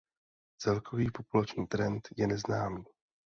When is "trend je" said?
1.67-2.27